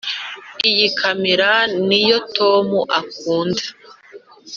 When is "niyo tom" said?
1.87-2.67